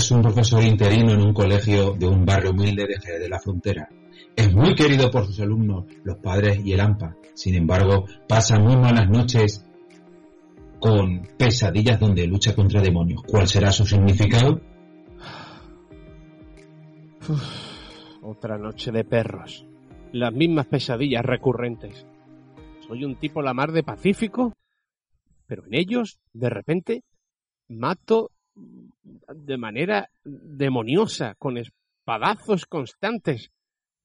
[0.00, 3.86] Es un profesor interino en un colegio de un barrio humilde de la Frontera.
[4.34, 7.16] Es muy querido por sus alumnos, los padres y el AMPA.
[7.34, 9.62] Sin embargo, pasa muy malas noches
[10.80, 13.22] con pesadillas donde lucha contra demonios.
[13.28, 14.62] ¿Cuál será su significado?
[18.22, 19.66] Otra noche de perros.
[20.12, 22.06] Las mismas pesadillas recurrentes.
[22.88, 24.54] Soy un tipo la mar de pacífico,
[25.46, 27.04] pero en ellos, de repente,
[27.68, 33.50] mato de manera demoniosa, con espadazos constantes.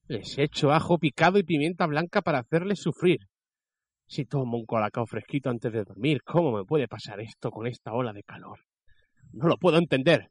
[0.07, 3.27] Les echo ajo picado y pimienta blanca para hacerles sufrir.
[4.07, 7.91] Si tomo un colacao fresquito antes de dormir, ¿cómo me puede pasar esto con esta
[7.93, 8.59] ola de calor?
[9.31, 10.29] No lo puedo entender.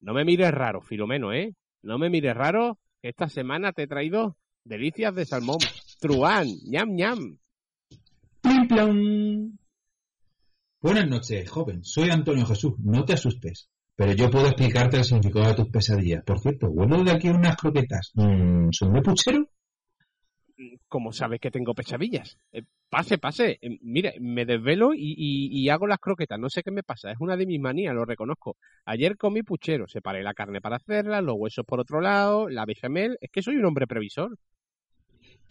[0.00, 1.54] No me mires raro, Filomeno, ¿eh?
[1.82, 5.58] No me mires raro, esta semana te he traído delicias de salmón.
[6.00, 7.38] Truán, ñam ñam.
[8.40, 9.58] ¡Plim plom!
[10.80, 11.84] Buenas noches, joven.
[11.84, 12.74] Soy Antonio Jesús.
[12.78, 13.68] No te asustes.
[13.96, 16.24] Pero yo puedo explicarte el significado de tus pesadillas.
[16.24, 18.12] Por cierto, vuelvo de aquí unas croquetas.
[18.14, 19.46] Mm, ¿Son de puchero?
[20.88, 22.38] ¿Cómo sabes que tengo pesadillas?
[22.52, 23.58] Eh, pase, pase.
[23.60, 26.38] Eh, mire, me desvelo y, y- y hago las croquetas.
[26.38, 27.10] No sé qué me pasa.
[27.10, 28.56] Es una de mis manías, lo reconozco.
[28.86, 29.86] Ayer comí puchero.
[29.86, 33.18] Separé la carne para hacerla, los huesos por otro lado, la bechamel.
[33.20, 34.36] Es que soy un hombre previsor.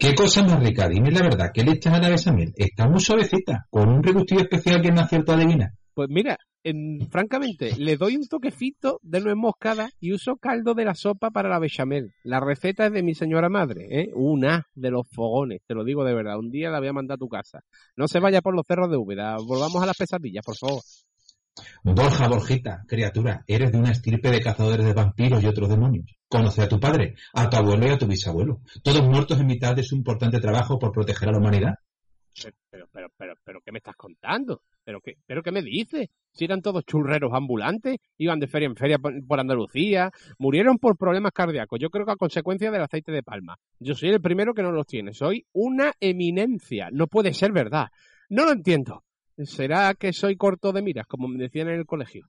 [0.00, 0.88] ¿Qué cosa más rica?
[0.88, 1.50] Dime la verdad.
[1.52, 2.52] ¿Qué le echas a la bechamel?
[2.56, 5.72] Está muy suavecita, con un regustillo especial que no acierto a adivinar.
[5.92, 10.86] Pues mira, en- francamente, le doy un toquecito de nuez moscada y uso caldo de
[10.86, 12.14] la sopa para la bechamel.
[12.24, 14.10] La receta es de mi señora madre, ¿eh?
[14.14, 16.38] Una de los fogones, te lo digo de verdad.
[16.38, 17.60] Un día la voy a mandar a tu casa.
[17.94, 19.36] No se vaya por los cerros de Úbeda.
[19.46, 20.80] Volvamos a las pesadillas, por favor.
[21.82, 26.06] Borja, Borjita, criatura, eres de una estirpe de cazadores de vampiros y otros demonios.
[26.28, 29.74] Conoce a tu padre, a tu abuelo y a tu bisabuelo, todos muertos en mitad
[29.74, 31.74] de su importante trabajo por proteger a la humanidad.
[32.70, 34.62] Pero, pero, pero, pero, ¿qué me estás contando?
[34.84, 36.08] ¿Pero qué, pero qué me dices?
[36.32, 40.96] Si eran todos churreros ambulantes, iban de feria en feria por, por Andalucía, murieron por
[40.96, 43.56] problemas cardíacos, yo creo que a consecuencia del aceite de palma.
[43.78, 47.88] Yo soy el primero que no los tiene, soy una eminencia, no puede ser verdad.
[48.28, 49.02] No lo entiendo.
[49.44, 52.28] ¿Será que soy corto de miras, como me decían en el colegio?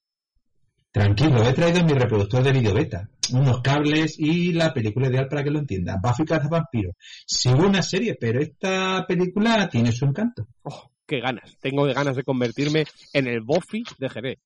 [0.92, 5.44] Tranquilo, he traído mi reproductor de video beta, unos cables y la película ideal para
[5.44, 6.02] que lo entiendan.
[6.02, 6.96] Buffy Vampiros.
[7.26, 10.48] Sí hubo una serie, pero esta película tiene su encanto.
[10.64, 11.58] Oh, qué ganas.
[11.62, 14.40] Tengo ganas de convertirme en el Buffy de Jerez.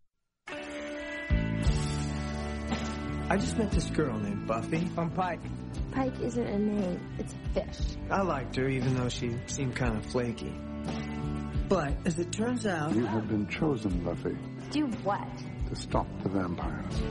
[3.27, 4.87] I just met this girl named Buffy.
[4.95, 5.41] I'm Pike.
[5.91, 7.97] Pike isn't a name, it's a fish.
[8.11, 10.53] I liked her even though she seemed kind of flaky.
[11.67, 14.37] But as it turns out, You have been chosen, Buffy,
[14.71, 15.27] Do what?
[15.69, 17.01] to stop the vampires.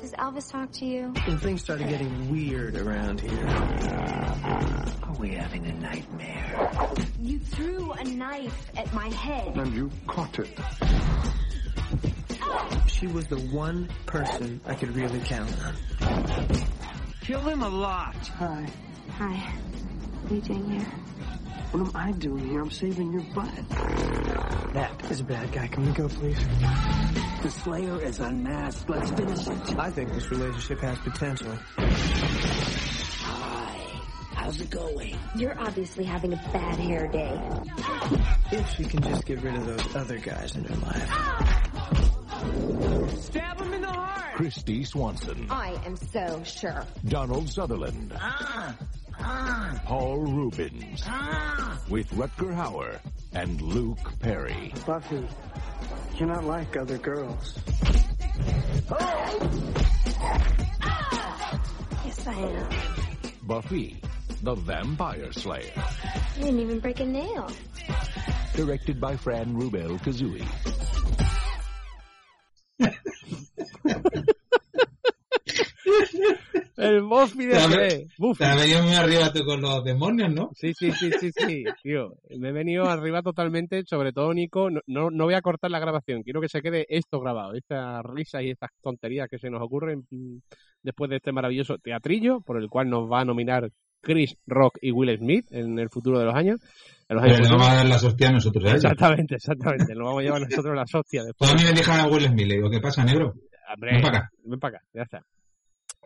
[0.00, 1.12] Does Elvis talk to you?
[1.26, 3.46] when things started getting weird around here.
[3.46, 6.70] Are we having a nightmare?
[7.20, 9.54] You threw a knife at my head.
[9.58, 10.58] And you caught it.
[12.86, 15.74] She was the one person I could really count on.
[17.20, 18.16] Kill him a lot.
[18.38, 18.66] Hi.
[19.18, 19.34] Hi.
[20.22, 20.86] What are you doing here?
[21.72, 22.60] What am I doing here?
[22.62, 23.68] I'm saving your butt.
[24.74, 25.68] That is a bad guy.
[25.68, 26.36] Can we go, please?
[27.42, 28.90] The Slayer is unmasked.
[28.90, 29.78] Let's finish it.
[29.78, 31.52] I think this relationship has potential.
[31.78, 33.76] Hi.
[34.34, 35.16] How's it going?
[35.36, 37.40] You're obviously having a bad hair day.
[38.50, 41.08] If she can just get rid of those other guys in her life.
[43.20, 44.34] Stab him in the heart!
[44.34, 46.84] Christy Swanson, I am so sure.
[47.06, 48.74] Donald Sutherland, ah.
[49.24, 51.04] Paul Rubens,
[51.88, 52.98] with Rutger Hauer
[53.34, 54.72] and Luke Perry.
[54.86, 55.26] Buffy,
[56.16, 57.58] you're not like other girls.
[62.04, 62.68] Yes, I am.
[63.42, 64.00] Buffy,
[64.42, 65.70] the Vampire Slayer,
[66.36, 67.50] You didn't even break a nail.
[68.54, 70.46] directed by Fran Rubel Kazooie.
[76.80, 77.76] El Buffy de ¿Sabes?
[77.76, 78.08] Jerez.
[78.18, 78.38] Buffy.
[78.38, 80.50] Te has venido muy arriba tú con los demonios, ¿no?
[80.54, 82.14] Sí, sí, sí, sí, sí, tío.
[82.38, 84.70] Me he venido arriba totalmente, sobre todo Nico.
[84.70, 88.02] No, no, no voy a cortar la grabación, quiero que se quede esto grabado, estas
[88.04, 90.06] risas y estas tonterías que se nos ocurren
[90.82, 94.92] después de este maravilloso teatrillo, por el cual nos va a nominar Chris Rock y
[94.92, 96.60] Will Smith en el futuro de los años.
[97.08, 98.64] En los Pero le vamos a dar las hostias a nosotros.
[98.64, 98.76] ¿eh?
[98.76, 99.94] Exactamente, exactamente.
[99.94, 101.50] Lo vamos a llevar nosotros las hostias después.
[101.50, 102.46] Todo a mí me dejan a Will Smith.
[102.46, 103.34] Le digo, ¿qué pasa, negro?
[103.74, 104.30] Hombre, Ven para acá.
[104.44, 105.26] Ven para acá, ya está.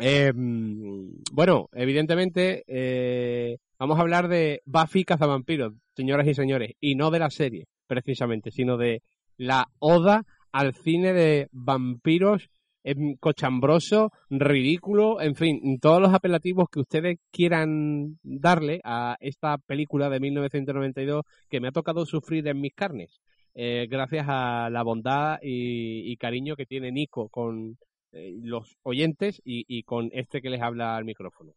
[0.01, 7.11] Eh, bueno, evidentemente eh, vamos a hablar de Buffy Cazavampiros, señoras y señores, y no
[7.11, 9.03] de la serie, precisamente, sino de
[9.37, 12.51] la oda al cine de vampiros
[12.83, 20.11] em, cochambroso, ridículo, en fin, todos los apelativos que ustedes quieran darle a esta película
[20.11, 23.21] de 1992 que me ha tocado sufrir en mis carnes,
[23.55, 27.79] eh, gracias a la bondad y cariño que tiene Nico con
[28.15, 31.53] eh, los oyentes y, y con este que les habla al micrófono.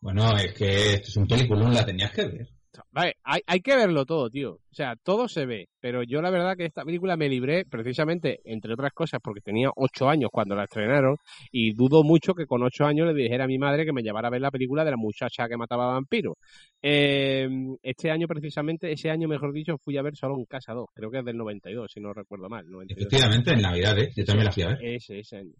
[0.00, 2.57] Bueno, es que esto es un peliculón, la tenías que ver.
[2.92, 4.52] Vale, hay, hay que verlo todo, tío.
[4.54, 5.68] O sea, todo se ve.
[5.80, 9.70] Pero yo la verdad que esta película me libré precisamente, entre otras cosas, porque tenía
[9.76, 11.16] ocho años cuando la estrenaron
[11.52, 14.28] y dudo mucho que con ocho años le dijera a mi madre que me llevara
[14.28, 16.34] a ver la película de la muchacha que mataba vampiros.
[16.82, 17.48] Eh,
[17.82, 20.88] este año precisamente, ese año mejor dicho, fui a ver solo un Casa 2.
[20.94, 22.68] Creo que es del 92, si no recuerdo mal.
[22.68, 23.06] 92.
[23.06, 24.10] Efectivamente, en Navidad, ¿eh?
[24.16, 24.78] Yo también la fui a ver.
[24.82, 25.52] Ese, ese año.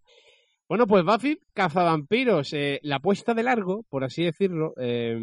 [0.68, 5.18] Bueno, pues Buffy, cazavampiros, eh, la puesta de largo, por así decirlo, eh,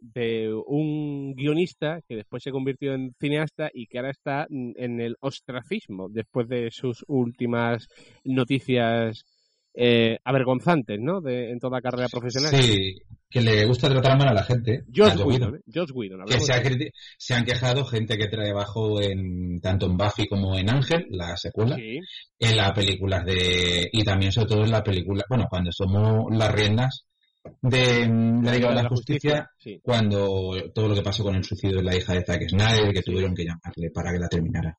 [0.00, 5.16] de un guionista que después se convirtió en cineasta y que ahora está en el
[5.20, 7.86] ostracismo después de sus últimas
[8.24, 9.24] noticias
[9.74, 11.20] eh, avergonzantes, ¿no?
[11.20, 12.54] De, en toda carrera profesional.
[12.54, 12.96] Sí,
[13.28, 14.84] que le gusta tratar mal a la gente.
[14.94, 15.60] Josh Whedon, ¿eh?
[15.72, 16.24] Josh Whedon.
[16.26, 16.62] Que se, ha
[17.18, 21.74] se han quejado gente que trabajó en tanto en Buffy como en Ángel, la secuela,
[21.74, 21.98] Sí,
[22.38, 26.52] en las películas de y también sobre todo en la película, bueno, cuando somos las
[26.52, 27.06] riendas
[27.60, 29.80] de mm, la Liga de la Justicia, sí.
[29.82, 33.02] cuando todo lo que pasó con el suicidio de la hija de Zack Snyder, que
[33.02, 34.78] tuvieron que llamarle para que la terminara.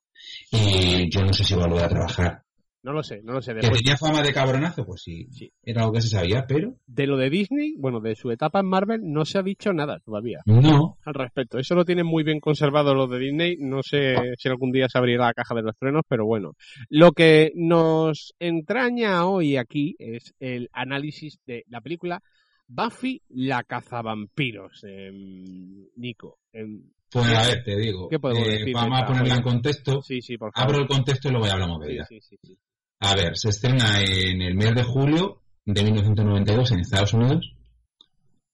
[0.50, 2.45] Y yo no sé si volverá a trabajar.
[2.86, 3.50] No lo sé, no lo sé.
[3.52, 5.50] Que Después, tenía fama de cabronazo, pues sí, Sí.
[5.64, 8.66] era algo que se sabía, pero de lo de Disney, bueno, de su etapa en
[8.66, 10.38] Marvel, no se ha dicho nada todavía.
[10.46, 10.96] no.
[11.04, 11.58] al respecto.
[11.58, 13.56] Eso lo tienen muy bien conservado los de Disney.
[13.58, 16.52] No sé si algún día se abrirá la caja de los frenos, pero bueno.
[16.88, 22.22] Lo que nos entraña hoy aquí es el análisis de la película
[22.68, 26.38] Buffy la cazavampiros, em, Nico.
[26.52, 30.02] em, Pues a ver, te digo, ¿Qué podemos eh, decir vamos a ponerla en contexto.
[30.02, 30.70] sí, sí, por favor.
[30.70, 32.04] Abro el contexto y luego ya hablamos de Sí, ella.
[32.06, 32.58] sí, sí, sí.
[33.00, 37.52] A ver, se estrena en el mes de julio de 1992 en Estados Unidos.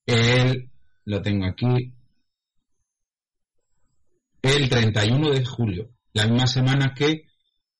[0.06, 0.70] El,
[1.04, 1.94] lo tengo aquí,
[4.42, 7.26] el 31 de julio, la misma semana que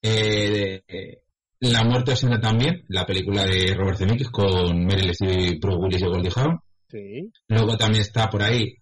[0.03, 1.23] eh, eh,
[1.61, 6.07] La muerte oscila también, la película de Robert Zemeckis con Meryl Streep, Bruce Willis y
[6.07, 6.61] Goldie Hawn.
[6.89, 8.82] Sí, Luego también está por ahí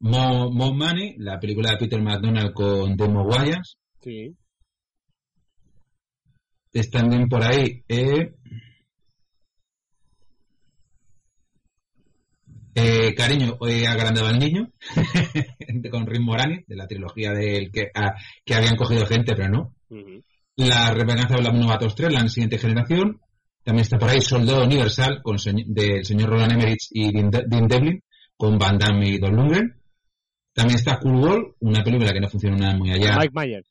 [0.00, 3.76] Mo, Mo Money, la película de Peter McDonald con Demo Wayans.
[4.02, 4.34] sí.
[6.72, 8.32] Están también por ahí eh,
[12.76, 14.70] eh, Cariño, hoy agrandaba al niño
[15.90, 18.14] con Rick Moranis, de la trilogía del que, ah,
[18.44, 19.74] que habían cogido gente, pero no.
[20.56, 23.20] La revenganza de los novatos 3, la siguiente generación.
[23.64, 25.36] También está por ahí Soldado Universal con
[25.66, 28.02] del señor Roland Emmerich y Dean, De- Dean Devlin
[28.36, 29.79] con Van Damme y Don Lundgren.
[30.52, 33.16] También está Cool World, una película que no funciona nada muy allá.
[33.18, 33.70] Mike Myers.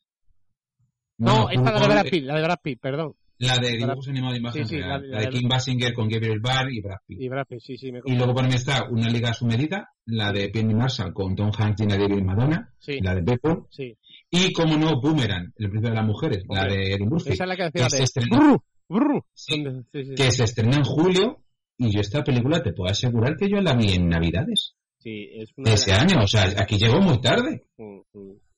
[1.18, 3.14] No, esta es la de Brad Pitt, la de Brad Pitt, perdón.
[3.40, 6.08] La de Brad- dibujos animados de imagen Sí, la- la, la de Kim Basinger con
[6.10, 7.22] Gabriel Barr y Brad Pitt.
[7.22, 10.31] Y Brad Pitt, sí, sí, me Y luego por ahí está Una Liga Sumedita, la
[10.31, 13.68] de Penny Marshall con Tom Hanks, Gina David y Madonna, Sí, la de Beppo.
[13.69, 13.98] sí.
[14.31, 17.48] Y como no, Boomerang, el príncipe de las mujeres, la de Eddie Murphy, Esa es
[17.50, 18.04] la que que decía se de...
[18.04, 20.16] estrenó, Brr, brr.
[20.16, 21.44] Que se estrena en julio.
[21.81, 25.49] Y yo esta película te puedo asegurar que yo la vi en Navidades sí, es
[25.57, 26.23] una de de ese las- año.
[26.23, 27.63] O sea, aquí llegó muy tarde.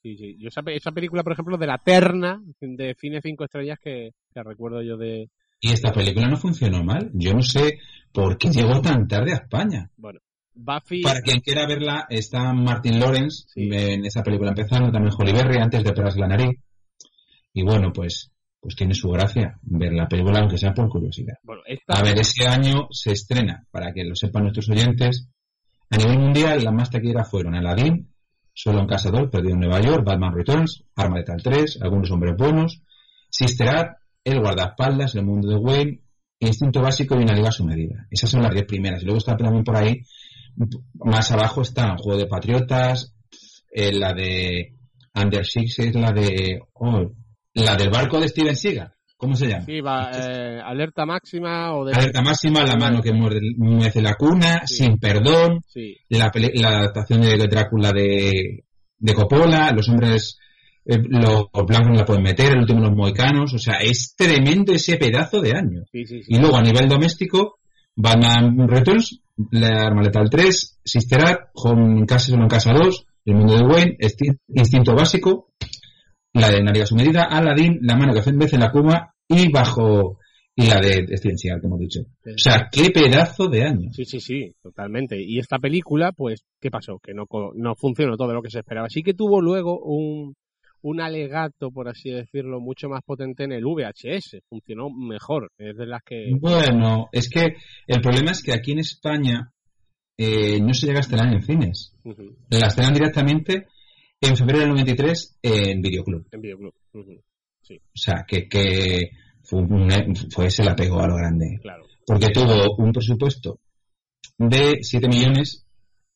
[0.04, 0.36] Sí, sí.
[0.40, 4.12] Yo esa, pe- esa película, por ejemplo, de la terna de cine cinco estrellas que,
[4.34, 5.30] que recuerdo yo de...
[5.60, 7.12] Y esta película no funcionó mal.
[7.14, 7.78] Yo no sé
[8.12, 9.92] por qué llegó tan tarde a España.
[10.56, 11.04] Buffy...
[11.04, 13.70] Para quien quiera verla, está Martin Lawrence Sí.
[13.72, 16.60] en esa película empezando, también Holly Berry antes de Peras la nariz.
[17.54, 21.36] Y bueno, pues, pues tiene su gracia ver la película, aunque sea por curiosidad.
[21.44, 21.94] Bueno, esta...
[21.94, 25.30] A ver, ese año se estrena, para que lo sepan nuestros oyentes,
[25.92, 28.12] a nivel mundial las más taquilleras fueron Aladdin,
[28.54, 32.82] Solo un cazador, Perdido en Nueva York, Batman Returns, Arma Letal 3, Algunos Hombres Buenos,
[33.30, 36.02] Sister Act, El Guardaespaldas, El Mundo de Wayne,
[36.40, 38.08] Instinto Básico y Una Liga a su medida.
[38.10, 39.04] Esas son las 10 primeras.
[39.04, 40.02] Luego está también por ahí,
[40.96, 43.16] más abajo está Juego de Patriotas,
[43.72, 44.76] eh, la de
[45.16, 46.60] Under Six es la de...
[46.74, 47.12] oh,
[47.54, 48.94] la del barco de Steven Seagal.
[49.22, 49.66] ¿Cómo se llama?
[49.66, 51.94] Sí, va, eh, alerta máxima o de...
[51.94, 54.78] Alerta máxima, la mano que muerde, muerde la cuna, Sí.
[54.78, 58.64] sin perdón, Sí, la, la adaptación de Drácula de,
[58.98, 60.40] de Coppola, los hombres
[60.86, 64.16] eh, los, los blancos no la pueden meter, el último los moicanos, o sea, es
[64.18, 65.84] tremendo ese pedazo de año.
[65.92, 66.04] Sí.
[66.28, 67.60] Y luego a nivel doméstico,
[67.96, 73.56] Batman Returns, La Arma Letal 3, Sister Act, Home Casa en Casa 2, El Mundo
[73.56, 73.98] de Wayne,
[74.56, 75.52] Instinto Básico,
[76.34, 80.20] la de Navidad su medida, Aladdin, La mano que vez en la Kuma y bajo
[80.56, 82.02] y la de Steven como he dicho.
[82.26, 83.92] O sea, qué pedazo de año.
[83.94, 85.16] Sí, sí, sí, totalmente.
[85.22, 87.00] Y esta película, pues, ¿qué pasó?
[87.00, 88.90] Que no, no funcionó todo lo que se esperaba.
[88.90, 90.36] Sí que tuvo luego un,
[90.82, 94.40] un alegato, por así decirlo, mucho más potente en el VHS.
[94.50, 95.52] Funcionó mejor.
[95.58, 96.32] Es de las que...
[96.40, 97.56] Bueno, es que
[97.88, 99.54] el problema es que aquí en España
[100.18, 101.96] eh, no se llega a estrenar en cines.
[102.04, 103.68] Ujú, La estrenan directamente
[104.20, 106.28] en febrero del 93 en Videoclub.
[106.32, 106.74] En videoclub.
[107.78, 109.12] O sea, que, que
[109.44, 109.66] fue,
[110.32, 111.60] fue se la pegó a lo grande.
[111.62, 111.86] Claro.
[112.06, 113.60] Porque tuvo un presupuesto
[114.38, 115.66] de 7 millones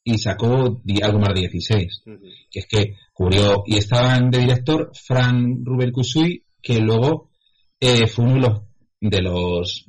[0.03, 2.03] y sacó algo más de 16.
[2.05, 2.19] Ujú.
[2.49, 3.63] Que es que cubrió.
[3.65, 7.31] Y estaban de director Fran Rubel Kusui, que luego
[7.79, 8.67] eh, fue uno de los.
[9.01, 9.85] De los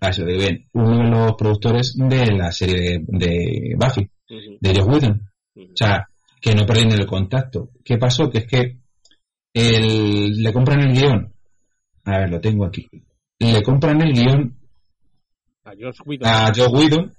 [0.00, 0.10] ah,
[0.72, 4.08] uno de los productores de la serie de, de Buffy,
[4.60, 5.30] de Joss Whedon.
[5.56, 6.08] O sea,
[6.40, 7.70] que no perdieron el contacto.
[7.84, 8.30] ¿Qué pasó?
[8.30, 8.79] Que es que
[9.54, 11.32] el- le compran el guion.
[12.04, 12.86] A ver, lo tengo aquí.
[13.38, 14.56] Le compran el guion
[15.64, 16.28] A Josh Whedon.
[16.28, 17.12] a Joe Whedon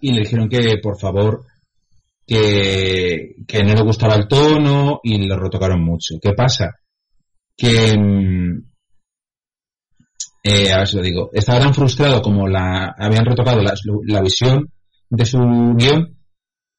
[0.00, 1.44] y le dijeron que, por favor,
[2.26, 6.16] que, que no le gustaba el tono y lo retocaron mucho.
[6.20, 6.74] ¿Qué pasa?
[7.56, 8.62] Que, mm,
[10.44, 13.74] eh, a ver si lo digo, estaba tan frustrado como la habían retocado la,
[14.06, 14.70] la visión
[15.10, 15.38] de su
[15.76, 16.17] guion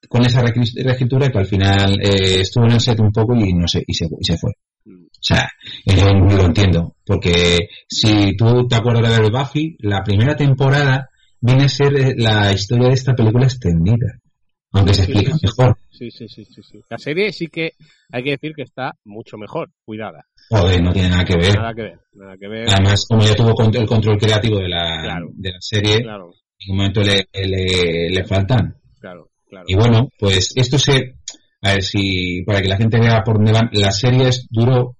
[0.07, 3.53] con esa reescri- reescritura que al final eh, estuvo en el set un poco y
[3.53, 4.51] no sé y se, y se fue.
[4.85, 5.03] Mm.
[5.05, 5.49] O sea,
[5.85, 11.09] eh, lo entiendo, porque si tú te acuerdas de ver Buffy, la primera temporada
[11.41, 14.19] viene a ser eh, la historia de esta película extendida,
[14.71, 15.45] aunque se explica sí, sí.
[15.47, 15.77] mejor.
[15.91, 16.79] Sí, sí, sí, sí, sí.
[16.89, 17.73] La serie sí que
[18.11, 20.25] hay que decir que está mucho mejor, cuidada.
[20.49, 21.55] Joder, no tiene nada que ver.
[21.55, 22.69] Nada que ver, nada que ver.
[22.69, 25.27] Además, como ya tuvo el control creativo de la, Claro.
[25.33, 28.77] de la serie, Claro, en un momento le, le, le faltan.
[29.01, 29.65] claro, claro.
[29.67, 31.15] Y bueno, pues esto se...
[31.61, 32.43] A ver si...
[32.43, 33.69] Para que la gente vea por dónde van...
[33.73, 34.95] La serie es- duró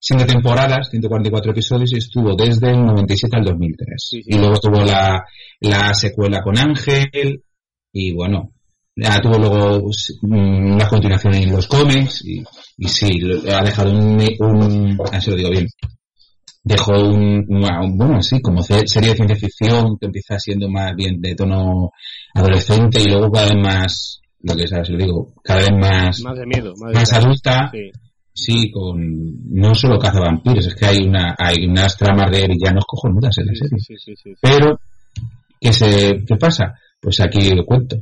[0.00, 3.94] siete temporadas, 144 episodios, y estuvo desde el 97 al 2003.
[3.98, 4.30] Sí, sí.
[4.34, 5.24] Y luego tuvo la,
[5.60, 7.44] la secuela con Ángel,
[7.92, 8.50] y bueno,
[8.96, 9.88] ya tuvo luego
[10.22, 12.42] mm, una continuación en los cómics, y,
[12.78, 13.10] y sí,
[13.48, 14.20] ha dejado un...
[14.40, 15.68] un así lo digo bien.
[16.64, 21.20] Dejó un, un- bueno, sí, como serie de ciencia ficción que empieza siendo más bien
[21.20, 21.90] de tono
[22.34, 26.38] adolescente y luego cada vez más, lo que sabes, lo digo, cada vez más, Más
[26.38, 27.24] de miedo, más, de más miedo.
[27.26, 27.90] adulta, Sí.
[28.32, 28.98] sí, con,
[29.50, 33.46] no solo caza vampiros, es que hay una, hay unas tramas de villanos cojonudas en
[33.46, 33.78] la serie.
[33.98, 34.34] sí.
[34.40, 34.78] Pero,
[35.60, 36.74] ¿qué se, qué pasa?
[37.00, 37.96] Pues aquí lo cuento.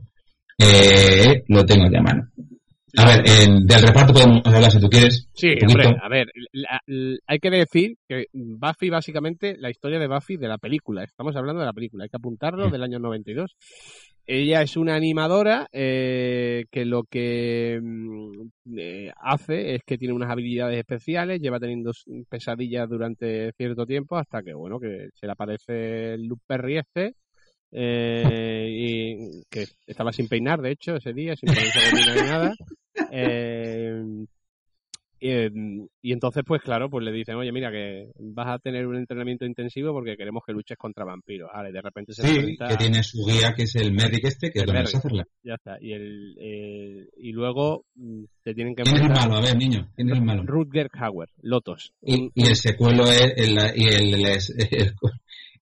[0.58, 2.28] Eh, lo tengo ya a mano.
[2.96, 5.28] A ver, del reparto podemos hablar si tú quieres.
[5.34, 10.08] Sí, hombre, a ver, la- la- hay que decir que Buffy, básicamente, la historia de
[10.08, 13.54] Buffy de la película, estamos hablando de la película, hay que apuntarlo, del año 92.
[14.26, 20.30] Ella es una animadora eh, que lo que mm, eh, hace es que tiene unas
[20.30, 21.90] habilidades especiales, lleva teniendo
[22.28, 27.14] pesadillas durante cierto tiempo hasta que, bueno, que se le aparece el Luke Perry este,
[27.72, 32.52] eh, y que estaba sin peinar, de hecho, ese día, sin ponerse ni nada.
[33.12, 34.02] Eh,
[35.22, 35.50] eh,
[36.00, 39.44] y entonces, pues claro, pues le dicen, oye, mira, que vas a tener un entrenamiento
[39.44, 41.50] intensivo porque queremos que luches contra vampiros.
[41.52, 44.50] Vale, de repente se Sí, enfrenta que tiene su guía, que es el Medic este,
[44.50, 44.94] que es donde Merrick.
[44.94, 45.24] vas a hacerla.
[45.42, 45.76] Ya está.
[45.78, 49.40] Y, el, eh, y luego mm, te tienen que ¿Quién es el enfrentar malo?
[49.42, 50.42] A ver, niño, ¿quién es el malo?
[50.46, 51.92] Rutger Hauer, Lotos.
[52.00, 54.94] Y, el secuelo es el, y el, el, el-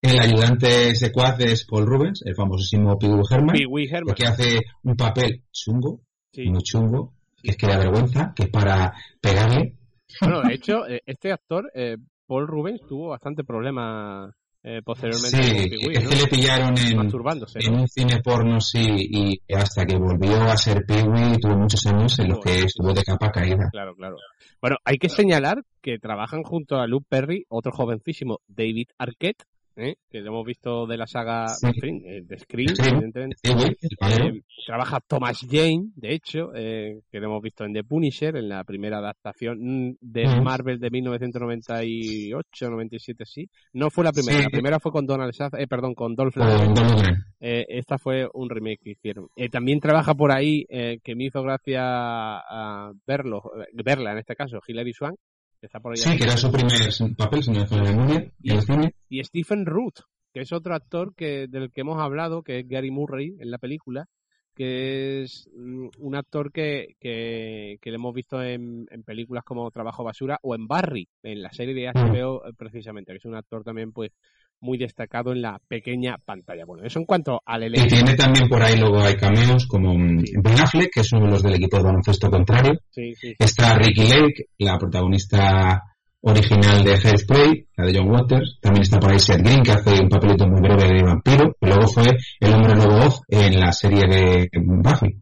[0.00, 4.14] el ayudante secuaz es Paul Rubens, el famosísimo Pee Wee Herman, Pee Wee Herman.
[4.14, 6.48] que hace un papel chungo, Sí.
[6.48, 9.74] muy chungo, que es que da vergüenza, que es para pegarle.
[10.20, 15.88] Bueno, de hecho, eh, este actor, eh, Paul Rubens, tuvo bastante problema eh, posteriormente Sí,
[15.92, 16.10] es ¿no?
[16.10, 17.58] que le pillaron en, Masturbándose.
[17.62, 17.80] en ¿no?
[17.82, 22.18] un cine porno, sí, y hasta que volvió a ser Pee Wee tuvo muchos años
[22.18, 23.68] en los que estuvo de capa caída.
[23.70, 24.16] Claro, claro.
[24.60, 29.44] Bueno, hay que señalar que trabajan junto a Luke Perry, otro jovencísimo, David Arquette,
[29.78, 29.96] ¿eh?
[30.10, 31.68] que lo hemos visto de la saga Sí.
[32.04, 33.36] eh, de Scream, Sí, evidentemente.
[33.44, 38.48] Eh, trabaja Thomas Jane, de hecho, eh, que lo hemos visto en The Punisher, en
[38.48, 40.40] la primera adaptación mm, de.
[40.42, 40.90] Marvel de
[41.62, 43.48] 1998, 97, sí.
[43.72, 44.44] No fue la primera, Sí.
[44.44, 47.16] la primera fue con Donald Sutherland, eh, perdón, con Dolph Lundgren.
[47.40, 49.28] Eh, esta fue un remake que hicieron.
[49.36, 54.18] Eh, también trabaja por ahí, eh, que me hizo gracia a verlo, eh, verla en
[54.18, 55.16] este caso, Hilary Swank,
[55.66, 55.96] está por ahí.
[55.98, 58.94] Sí, que era su primer papel, si no memoria, en el cine.
[59.08, 60.00] Y Stephen Root,
[60.32, 63.58] que es otro actor que del que hemos hablado, que es Gary Murray en la
[63.58, 64.06] película,
[64.54, 69.70] que es mm, un actor que, que, que le hemos visto en, en películas como
[69.70, 73.36] Trabajo Basura o en Barry, en la serie de HBO eh, precisamente, que es un
[73.36, 74.10] actor también pues
[74.60, 76.64] muy destacado en la pequeña pantalla.
[76.64, 77.88] Bueno, eso en cuanto al Y elenco.
[77.88, 81.30] tiene también por ahí luego hay cameos como mm, Ben Affleck, que es uno de
[81.32, 82.72] los del equipo de baloncesto contrario.
[82.90, 83.12] Sí.
[83.38, 85.82] Está Ricky Lake, la protagonista
[86.20, 88.58] original de Hairspray, la de John Waters.
[88.60, 91.56] También está por ahí Seth Green, que hace un papelito muy breve de vampiro.
[91.60, 92.04] Y luego fue
[92.40, 95.16] el hombre lobo Oz en la serie de Buffy.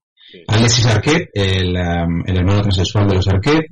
[0.49, 3.66] Alexis Arquette, el, um, el hermano transexual de los Arquette.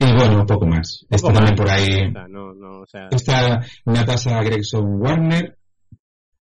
[0.00, 1.06] Y bueno, un poco más.
[1.10, 1.60] Está Poco también más.
[1.60, 5.56] por ahí sea, no, no, o sea, Está Natasha Gregson Warner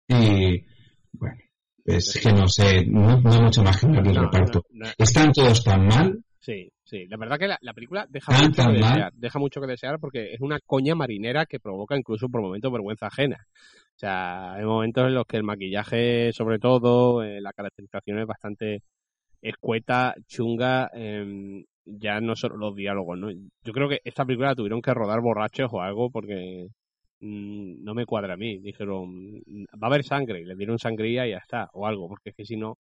[0.08, 0.64] y
[1.14, 1.38] bueno,
[1.86, 4.62] es que no sé, no, no hay mucho más que hablar del no, reparto.
[4.72, 7.08] no, no, Están todos tan mal, Sí, sí.
[7.08, 8.94] La verdad que la, la película deja Tan, mucho tan que mal.
[8.94, 9.14] desear.
[9.16, 13.08] Deja mucho que desear porque es una coña marinera que provoca incluso por momentos vergüenza
[13.08, 13.46] ajena.
[13.52, 18.28] O sea, hay momentos en los que el maquillaje, sobre todo, eh, la caracterización es
[18.28, 18.84] bastante
[19.42, 23.32] escueta, chunga, em, ya no solo los diálogos, ¿no?
[23.32, 26.68] Yo creo que esta película la tuvieron que rodar borrachos o algo porque
[27.22, 28.58] mm, no me cuadra a mí.
[28.60, 29.42] Dijeron,
[29.74, 32.36] va a haber sangre, y le dieron sangría y ya está, o algo, porque es
[32.36, 32.78] que si no...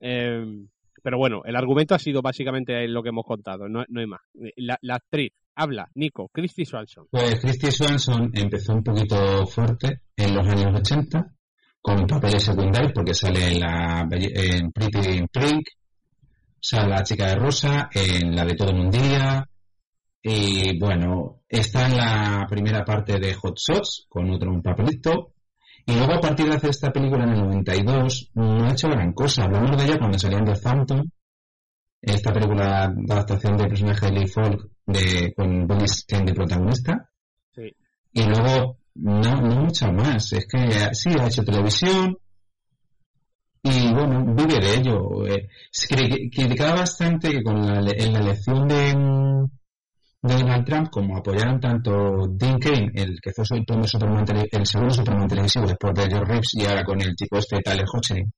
[0.00, 0.68] em,
[1.02, 4.20] pero bueno, el argumento ha sido básicamente lo que hemos contado, no, no hay más.
[4.56, 7.06] La, actriz, habla, Nico, Christy Swanson.
[7.10, 11.34] pues Christy Swanson empezó un poquito fuerte en los años 80
[11.80, 15.26] con papeles secundarios porque sale en la en Pretty in
[16.62, 19.46] sale la chica de rosa, en la de todo un día
[20.22, 25.32] y bueno, está en la primera parte de Hot Shots con otro un papelito
[25.84, 29.12] y luego a partir de hacer esta película en el 92 no ha hecho gran
[29.12, 29.42] cosa.
[29.42, 31.02] Hablamos de ella cuando salió en The Phantom,
[32.00, 37.10] esta película de adaptación del personaje de Lee Falk de, con Zane de protagonista.
[37.52, 37.74] Sí.
[38.12, 40.32] Y luego no, no mucho más.
[40.32, 42.16] Es que sí, ha hecho televisión
[43.62, 45.26] y bueno, vive de ello.
[45.26, 49.44] Eh, se cri- criticaba bastante que con la, en la elección de, mm,
[50.22, 55.28] de Donald Trump, como apoyaron tanto Dean Kane, el que fue el, el segundo Superman
[55.28, 58.32] televisivo después de George Reeves y ahora con el chico este Tyler Hoechlin,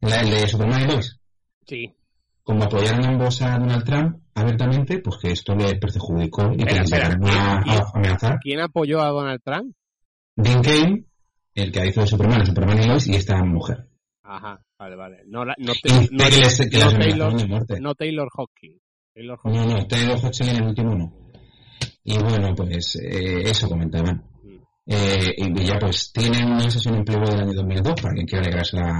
[0.00, 1.18] el, el de Superman y Lois,
[1.66, 1.94] Sí.
[2.42, 7.08] como apoyaron ambos a Donald Trump abiertamente, pues que esto le perjudicó y que Espera,
[7.14, 8.38] llegaron a, ¿quién- a amenazar.
[8.42, 9.74] ¿Quién apoyó a Donald Trump?
[10.36, 11.04] Dean Kane,
[11.54, 13.86] el que hizo de Superman, Superman y Lois, y esta mujer.
[14.36, 15.16] Ajá, vale, vale.
[15.26, 15.72] No, la- no,
[16.10, 16.22] no,
[16.98, 18.78] Taylor, de no Taylor Hawking.
[19.14, 19.70] Taylor No, Hawking.
[19.74, 21.12] no, Taylor Hoechlin el último no.
[22.04, 24.24] Y bueno, pues eh, eso comentaban.
[24.42, 24.56] Mm.
[24.86, 28.42] Eh, y ya pues tienen una sesión en Playboy del año 2002 para quien quiera
[28.44, 28.92] alegrarse la,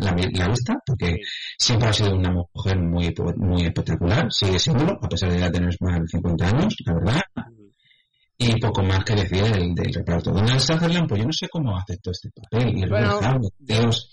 [0.00, 1.16] la, la vista, porque
[1.58, 5.70] siempre ha sido una mujer muy, muy espectacular, sigue siéndolo, a pesar de ya tener
[5.80, 7.20] más de 50 años, la verdad.
[8.42, 10.32] Y poco más que decir del, del reparto.
[10.32, 12.74] Donald Sutherland, pues yo no sé cómo aceptó este papel.
[12.78, 13.20] Y Bueno,
[13.58, 14.10] Dios.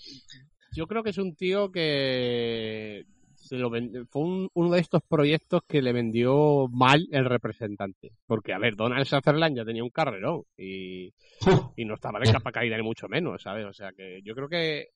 [0.72, 3.04] Yo creo que es un tío que
[3.34, 8.12] se lo ven- fue un- uno de estos proyectos que le vendió mal el representante.
[8.26, 11.12] Porque, a ver, Donald Sutherland ya tenía un carrerón y,
[11.76, 13.64] y no estaba de capa caída ni mucho menos, ¿sabes?
[13.66, 14.88] O sea que yo creo que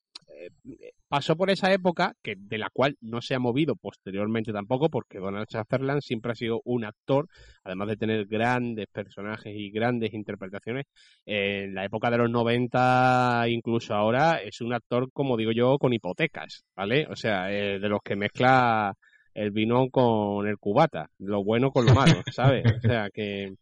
[1.07, 5.19] pasó por esa época que de la cual no se ha movido posteriormente tampoco porque
[5.19, 7.27] Donald Sutherland siempre ha sido un actor,
[7.63, 10.85] además de tener grandes personajes y grandes interpretaciones,
[11.25, 15.77] eh, en la época de los 90 incluso ahora es un actor como digo yo
[15.77, 17.05] con hipotecas, ¿vale?
[17.09, 18.93] O sea, eh, de los que mezcla
[19.33, 22.63] el vino con el cubata, lo bueno con lo malo, ¿sabes?
[22.77, 23.53] O sea que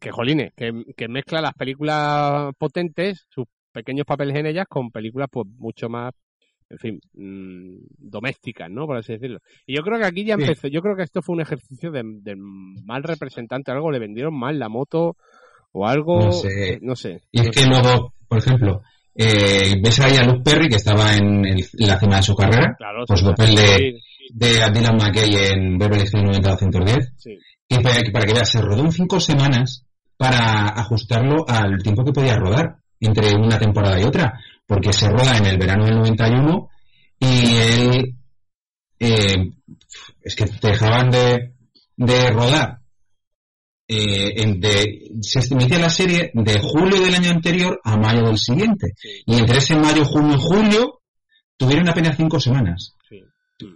[0.00, 3.46] que jolines, que, que mezcla las películas potentes, sus
[3.78, 6.12] pequeños papeles en ellas, con películas pues mucho más,
[6.70, 8.86] en fin, mm, domésticas, ¿no?
[8.86, 9.38] Por así decirlo.
[9.66, 10.42] Y yo creo que aquí ya Sí.
[10.42, 14.38] empezó, yo creo que esto fue un ejercicio de, de mal representante, algo le vendieron
[14.38, 15.16] mal la moto
[15.72, 16.78] o algo, No sé.
[16.82, 17.20] no sé.
[17.32, 18.82] Y es que luego, por ejemplo,
[19.14, 22.34] eh, ves ahí a Luke Perry que estaba en, el- en la cima de su
[22.34, 24.00] carrera, Claro, por sí, su papel de,
[24.32, 27.38] de Dylan McKay en Beverly Hills 90210, sí.
[27.68, 29.84] y para, que- para que veas, se rodó en cinco semanas
[30.16, 35.36] para ajustarlo al tiempo que podía rodar entre una temporada y otra, porque se roda
[35.38, 36.68] en el verano del 91
[37.20, 38.14] y él,
[39.00, 39.52] eh,
[40.22, 41.54] es que dejaban de,
[41.96, 42.80] de rodar
[43.88, 48.36] eh, en- de, se inicia la serie de julio del año anterior a mayo del
[48.38, 48.92] siguiente.
[49.26, 51.00] Y entre ese mayo, junio y julio
[51.56, 52.94] tuvieron apenas cinco semanas.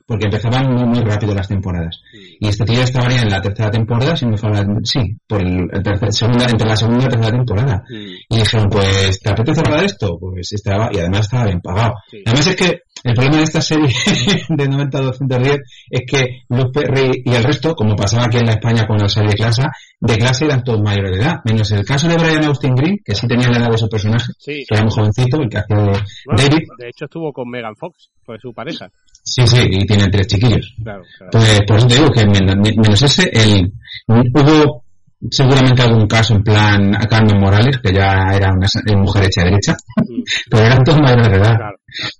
[0.06, 2.00] Porque empezaban muy, muy rápido las temporadas.
[2.38, 5.82] Y este tío estaría en la tercera temporada, si no falla, sí, por el, el
[5.82, 7.82] tercer- segunda, entre la segunda y la tercera temporada.
[8.28, 10.16] Y dijeron, pues, ¿te apetece rodar esto?
[10.20, 11.94] Pues estaba, y además estaba bien pagado.
[12.10, 12.22] sí.
[12.24, 13.88] Además es que El problema de esta serie
[14.48, 15.58] de 90-210
[15.90, 19.30] es que Luke Perry y el resto, como pasaba aquí en la España cuando salía
[19.30, 19.62] de clase,
[20.00, 23.14] de clase eran todos mayores de edad, menos el caso de Brian Austin Green, que
[23.16, 24.64] sí tenía la edad de su personaje, Sí.
[24.68, 25.92] que era muy jovencito, el que hacía Bueno,
[26.36, 26.62] David.
[26.78, 28.88] de hecho estuvo con Megan Fox, fue su pareja.
[29.24, 30.74] Sí, sí, y tiene tres chiquillos.
[30.82, 31.30] Claro, claro.
[31.32, 33.72] Pues por eso te digo que men- menos ese, el,
[34.08, 34.84] hubo
[35.30, 39.44] seguramente algún caso en plan a Carmen Morales, que ya era una eh, mujer hecha
[39.44, 41.56] derecha, Mm, pero eran todos mayores de edad.
[41.56, 41.76] claro.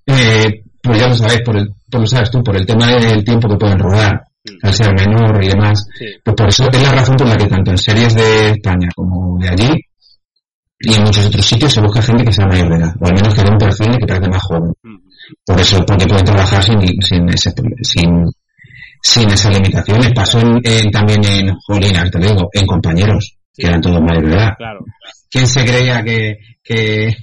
[0.07, 3.25] Eh, pues ya lo sabes, por el, por lo sabes tú, por el tema del
[3.25, 4.67] tiempo que pueden rodar, Mm.
[4.67, 5.85] al ser menor y demás.
[5.97, 6.05] Sí.
[6.25, 9.39] Pues por eso es la razón por la que tanto en series de España como
[9.41, 9.71] de allí
[10.81, 13.15] y en muchos otros sitios se busca gente que sea mayor de edad, o al
[13.15, 14.73] menos que dé un perfil que parezca más joven.
[14.83, 14.97] Mm.
[15.45, 18.25] Por eso, porque pueden trabajar sin, sin, ese, sin,
[19.03, 20.13] sin esas limitaciones.
[20.15, 24.31] Pasó en, en- también en Jolina, te lo digo, en compañeros, que eran todos mayores
[24.31, 24.51] de edad.
[24.57, 24.81] Claro.
[25.31, 27.15] ¿Quién se creía que, que,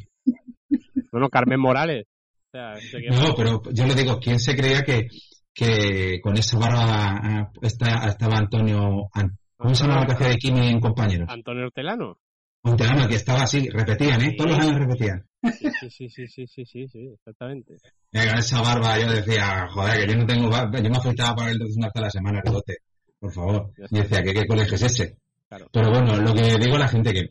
[1.12, 2.06] No, no, Carmen Morales.
[2.52, 2.74] O sea,
[3.12, 5.08] no, pero yo le digo, ¿quién se creía que,
[5.54, 10.68] que con esa barba ah, está- estaba Antonio, An- ¿cómo se llama la de Kimi
[10.70, 11.28] en compañeros?
[11.30, 12.18] Antonio Hortelano.
[12.64, 14.36] Un teano que estaba así, repetían, ¿eh?
[14.38, 15.26] Todos los años repetían.
[15.42, 17.76] Sí, sí, sí, sí, sí, sí, sí, exactamente.
[18.12, 21.56] Esa barba yo decía, joder, que yo no tengo barba, yo me afeitaba para el
[21.56, 22.78] entonces una vez a la semana, rebote,
[23.20, 23.72] por favor.
[23.90, 25.18] Y decía, ¿qué, qué colegio es ese?
[25.48, 25.70] Claro.
[25.72, 27.30] Pero bueno, lo que digo a la gente que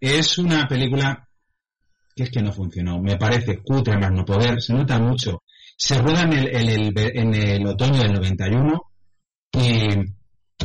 [0.00, 1.28] es una película
[2.14, 3.00] que es que no funcionó.
[3.00, 5.42] Me parece cutre más no poder, se nota mucho.
[5.76, 8.82] Se rueda en el, en el, en el otoño del 91
[9.52, 9.88] y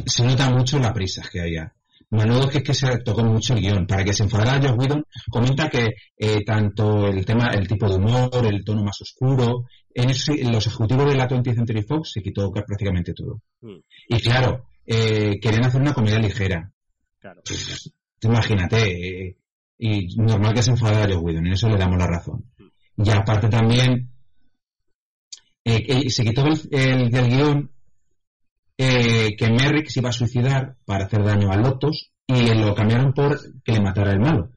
[0.05, 1.73] se nota mucho la prisa que había.
[2.11, 3.85] Es que, es que se tocó mucho el guion.
[3.85, 7.95] Para que se enfadara Josh Whedon, comenta que eh, tanto el tema, el tipo de
[7.97, 10.07] humor, el tono más oscuro, en,
[10.51, 13.41] los ejecutivos de la 20th Century Fox se quitó prácticamente todo.
[13.61, 16.71] Mm, Y claro, eh, querían hacer una comedia ligera.
[17.19, 17.41] Claro.
[18.19, 19.37] Tú Imagínate, eh,
[19.77, 22.43] y normal que se enfadara Joe Whedon, en eso le damos la razón.
[22.97, 24.11] Y aparte también,
[25.63, 27.71] se quitó el, el- del guion
[28.81, 33.11] eh, que Merrick se iba a suicidar para hacer daño a Lotus y lo cambiaron
[33.11, 34.51] por que le matara el malo.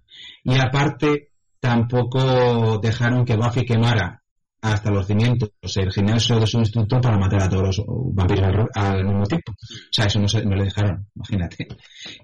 [0.44, 4.22] Y aparte, tampoco dejaron que Buffy quemara
[4.60, 9.04] hasta los cimientos el gimnasio de su instituto para matar a todos los vampiros al,
[9.04, 9.50] mismo tiempo.
[9.50, 11.66] O sea, eso no, se, no le dejaron, imagínate.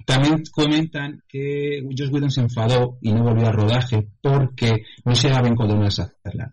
[0.06, 5.30] También comentan que Josh Whedon se enfadó y no volvió al rodaje porque no se
[5.30, 6.52] daba bien con Donald Sutherland.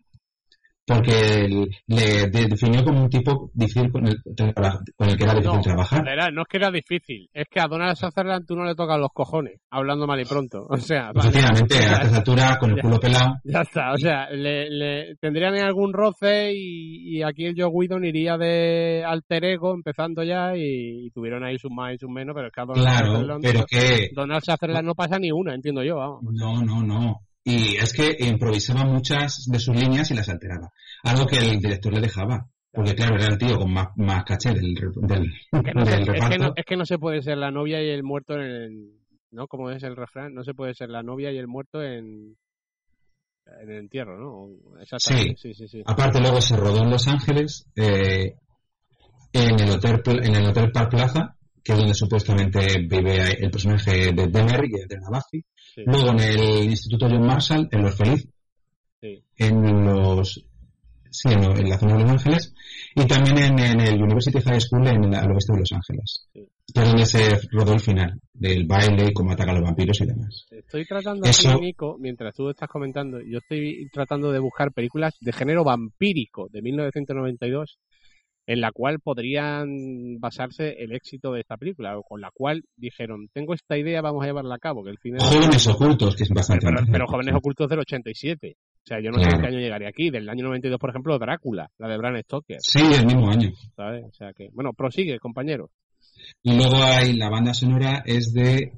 [0.87, 1.47] Porque
[1.87, 4.17] le de- definió como un tipo difícil con el,
[4.95, 6.03] con el que era difícil No, trabajar.
[6.31, 9.09] no es que era difícil, es que a Donald Sutherland tú no le tocas los
[9.11, 10.67] cojones, hablando mal y pronto.
[10.69, 11.29] O sea, vale.
[11.29, 12.81] Efectivamente, a estas alturas, con el Ya.
[12.83, 17.55] culo pelado, Ya está, o sea, le, le- tendrían algún roce y, y aquí el
[17.57, 21.97] Joe Whedon iría de alter ego empezando ya y, y tuvieron ahí sus más y
[21.97, 25.17] sus menos, pero es que a Donald claro, Sutherland, pero que Donald Sutherland no pasa
[25.17, 26.19] ni una, entiendo yo, vamos.
[26.31, 27.21] No, no, no.
[27.47, 30.71] Y es que improvisaba muchas de sus líneas y las alteraba.
[31.03, 32.49] Algo que el director le dejaba.
[32.71, 35.31] Porque claro, era el tío con más, más caché del, del,
[35.63, 36.37] Que no del es, que reparto.
[36.39, 38.91] no, es que no se puede ser la novia y el muerto en el,
[39.31, 39.47] ¿no?
[39.47, 42.35] Como es el refrán, no se puede ser la novia y el muerto en,
[43.61, 44.79] en el entierro, ¿no?
[44.81, 45.83] Exactamente, sí, sí, sí.
[45.85, 48.35] Aparte luego se rodó en Los Ángeles, eh,
[49.31, 51.34] en el hotel en el hotel Park Plaza,
[51.65, 55.43] que es donde supuestamente vive el personaje de Demery, que entrena a Buffy.
[55.73, 55.81] Sí.
[55.87, 58.27] Luego en el Instituto John Marshall, en Los Feliz,
[59.01, 59.23] Sí.
[59.37, 60.45] en los
[61.11, 62.53] sí, en, lo- en la zona de Los Ángeles,
[62.95, 66.27] y también en, en el University High School en el, al oeste de Los Ángeles,
[66.33, 66.47] Sí.
[66.73, 70.05] que es donde se rodó el final del baile, cómo ataca a los vampiros y
[70.05, 70.45] demás.
[70.51, 75.15] Estoy tratando Eso- aquí, Nico, mientras tú estás comentando, yo estoy tratando de buscar películas
[75.21, 77.77] de género vampírico de 1992
[78.47, 83.29] en la cual podrían basarse el éxito de esta película, o con la cual dijeron,
[83.33, 85.17] tengo esta idea, vamos a llevarla a cabo, que el cine...
[85.19, 88.55] Jóvenes ocultos, que es bastante pero, pero Jóvenes Ocultos del 87.
[88.57, 90.11] O sea, yo no sé en qué año llegaría aquí.
[90.11, 92.57] Del año 92, por ejemplo, Drácula, la de Bram Stoker.
[92.59, 93.51] Sí, el mismo año.
[93.75, 94.05] ¿sabes?
[94.05, 95.71] O sea que, bueno, prosigue, compañero.
[96.43, 98.73] Y luego hay la banda sonora es de.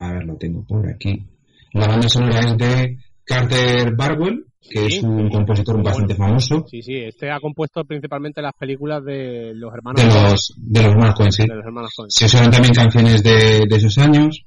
[0.00, 1.24] A ver, lo tengo por aquí.
[1.72, 5.34] La banda sonora es de Carter Barwell, que Sí, es un sí.
[5.34, 10.08] compositor bastante famoso Sí, sí, este ha compuesto principalmente las películas de los hermanos de
[10.08, 11.42] los, de los hermanos Coen, sí.
[11.46, 12.10] de los hermanos Coen.
[12.10, 14.44] Se usaron también canciones de, de esos años.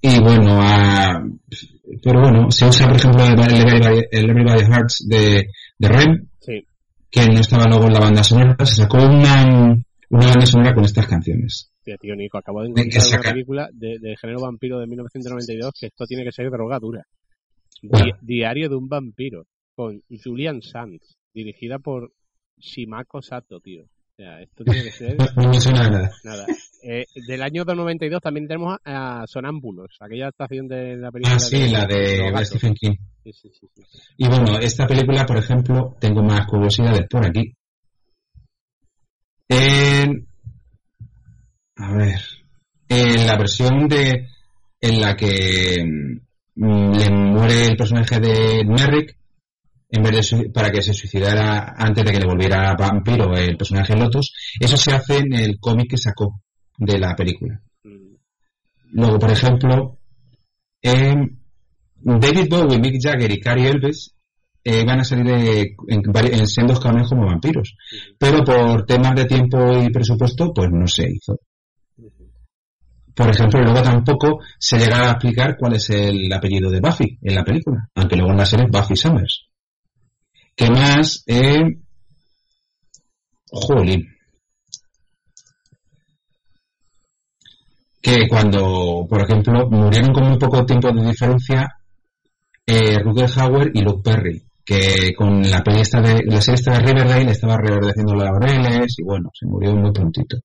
[0.00, 1.22] Y bueno, a-
[2.02, 5.46] pero bueno, se usa por ejemplo el, el Everybody, el Everybody Hearts de,
[5.78, 6.64] de Rem, Sí,
[7.10, 9.44] que no estaba luego en la banda sonora, se sacó una,
[10.10, 11.72] una banda sonora con estas canciones.
[11.82, 15.86] Tío, tío, Nico, acabo de encontrar una película de, de género vampiro de 1992 que
[15.86, 17.02] esto tiene que ser drogadura.
[18.20, 22.12] Diario de un vampiro, con Julian Sands, dirigida por
[22.58, 23.84] Shimako Sato, tío.
[23.84, 25.16] O sea, esto tiene que ser...
[25.36, 26.10] No me suena nada.
[26.24, 26.46] Nada.
[26.82, 31.36] Eh, del año del 92 también tenemos a, Sonámbulos, aquella estación de la película.
[31.36, 32.44] Ah, sí, la de.
[32.44, 32.96] Stephen King.
[33.24, 33.98] Sí, sí, sí, sí.
[34.16, 37.54] Y bueno, esta película, por ejemplo, tengo más curiosidades por aquí.
[39.48, 40.28] En,
[41.76, 42.20] a ver,
[42.88, 44.28] en la versión de
[44.80, 45.84] en la que
[46.60, 49.16] le muere el personaje de Merrick,
[49.90, 53.96] en vez de para que se suicidara antes de que le volviera vampiro el personaje
[53.96, 56.40] Lotus, eso se hace en el cómic que sacó
[56.76, 57.60] de la película.
[57.84, 58.16] Mm,
[58.92, 59.98] Luego, por ejemplo,
[60.82, 61.38] em,
[62.00, 64.14] David Bowie, Mick Jagger y Cary Elves
[64.64, 67.74] eh, van a salir de- en, en sendos cameos como vampiros.
[68.18, 71.38] Pero por temas de tiempo y presupuesto, pues no se hizo.
[73.18, 77.34] Por ejemplo, luego tampoco se llega a explicar cuál es el apellido de Buffy en
[77.34, 79.48] la película, aunque luego en la serie es Buffy Summers.
[80.54, 81.24] ¿Qué más?
[81.26, 81.80] Eh...
[83.50, 84.06] Jolín.
[88.00, 91.74] Que cuando, por ejemplo, murieron con muy poco tiempo de diferencia
[92.64, 97.32] eh, Rutger Hauer y Luke Perry, que con la peli de, la serie de Riverdale
[97.32, 100.38] estaba reverdeciendo los laureles y bueno, se murió muy prontito.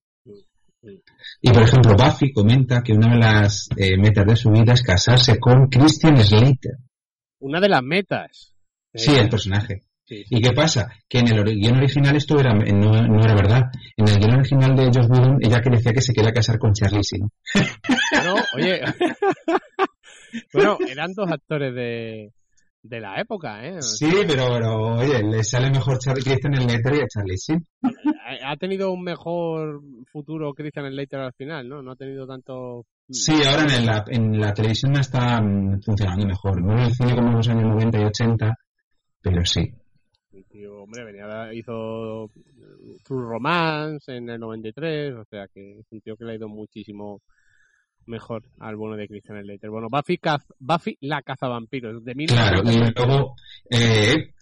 [1.45, 4.81] Y por ejemplo, Buffy comenta que una de las eh, metas de su vida es
[4.81, 6.77] casarse con Christian Slater.
[7.39, 8.53] Una de las metas.
[8.93, 9.81] Sí, Eh, el personaje.
[10.05, 10.37] sí, sí.
[10.37, 10.87] ¿Y qué pasa?
[11.09, 13.63] Que en el guion original esto era, no, no era verdad.
[13.97, 16.71] En el guion original de Josh Whedon, ella que decía que se quería casar con
[16.71, 17.27] Charlie Sheen.
[18.11, 18.81] Bueno, oye.
[20.53, 22.31] bueno, eran dos actores de,
[22.83, 23.79] de la época, ¿eh?
[23.79, 27.35] O Sí, pero, pero, oye, le sale mejor Charlie Christian Slater y a Charlie
[27.81, 29.81] ha ha tenido un mejor
[30.13, 31.81] futuro Christian Slater al final, ¿no?
[31.81, 32.85] No ha tenido tanto.
[33.09, 36.61] Sí, ahora en la, en la televisión está mm, funcionando mejor.
[36.61, 38.53] No en el cine como en los años 90 y 80,
[39.21, 39.73] pero sí.
[40.31, 42.29] El tío, hombre, venía, hizo
[43.03, 46.47] True Romance en el 93, o sea que es un tío que le ha ido
[46.47, 47.21] muchísimo
[48.05, 49.69] mejor al bono de Christian Slater.
[49.69, 52.95] Bueno, Buffy, caz- Buffy la cazavampiros, de Claro, y 1993.
[53.07, 53.35] luego,
[53.69, 54.33] eh,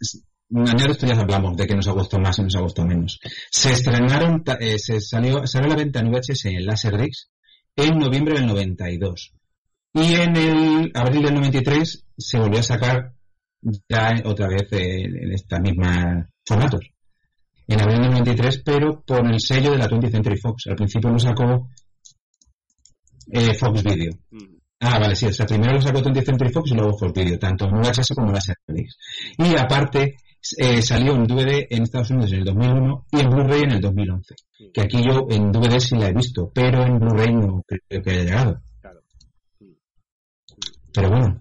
[0.52, 3.20] de esto ya hablamos de que nos ha gustado más y nos ha gustado menos.
[3.50, 7.30] Se estrenaron, ta- eh, se salió, salió a la venta en VHS en Laserdisc
[7.76, 9.34] en noviembre del 92.
[9.94, 13.14] Y en el abril del 93 se volvió a sacar
[13.90, 16.82] ya otra vez eh, en esta misma formatos.
[17.68, 20.68] En abril del 93, pero por el sello de la 20th Century Fox.
[20.68, 21.70] Al principio lo sacó
[23.32, 24.12] eh, Fox Video.
[24.32, 24.58] Mm.
[24.84, 27.38] Ah, vale, sí, o sea, primero lo sacó 20th Century Fox y luego Fox Video,
[27.40, 28.98] tanto en VHS como en Laserdisc.
[29.38, 30.16] Y aparte,
[30.58, 33.82] eh, salió en DVD en Estados Unidos en el 2001 y en Blu-ray en el
[33.82, 34.36] 2011.
[34.74, 38.10] Que aquí yo en DVD sí la he visto, pero en Blu-ray no creo que
[38.12, 38.62] haya llegado.
[38.82, 39.02] Claro.
[40.94, 41.40] Pero bueno,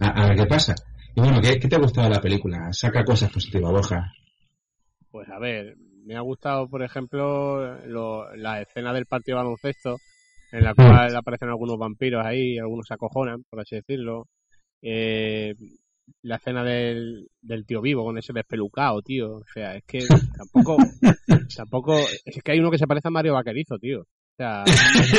[0.00, 0.74] a, a ver qué pasa.
[1.14, 2.68] Y bueno, ¿qué, qué te ha gustado de la película?
[2.72, 4.12] Saca cosas positivas, Borja.
[5.10, 9.96] Pues a ver, me ha gustado, por ejemplo, lo- la escena del partido de baloncesto,
[10.52, 14.26] en la cual aparecen algunos vampiros ahí, algunos se acojonan, por así decirlo.
[14.82, 15.54] Eh,
[16.22, 19.36] la escena del, del tío vivo con ese despelucado, tío.
[19.36, 19.98] O sea, es que
[20.36, 20.76] tampoco,
[21.56, 24.00] tampoco, es que hay uno que se parece a Mario Vaquerizo, tío.
[24.00, 24.64] O sea,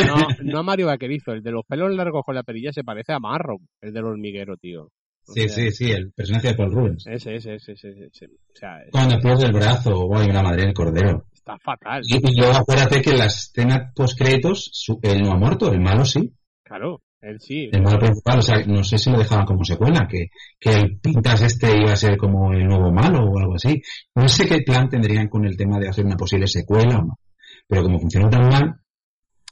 [0.06, 3.14] no, no a Mario Vaquerizo, el de los pelos largos con la perilla se parece
[3.14, 4.84] a Marrow, el del hormiguero, tío.
[5.30, 7.06] O Sí, sea, sí, sí, el personaje de Paul Rubens.
[7.08, 8.26] Ese, ese, ese, ese, ese.
[8.28, 11.26] O sea, Cuando pierde el brazo, o hay una madre del cordero.
[11.34, 12.02] está fatal.
[12.08, 15.82] Y, y luego acuérdate que en la escena post-créditos, su- él no ha muerto, el
[15.82, 16.32] malo sí.
[16.64, 17.70] Claro, él sí.
[17.72, 20.28] El malo principal, o sea, no sé si lo dejaban como secuela, que,
[20.60, 23.82] que el Pintas este iba a ser como el nuevo malo o algo así.
[24.16, 27.20] No sé qué plan tendrían con el tema de hacer una posible secuela o no.
[27.68, 28.76] Pero como funcionó tan mal,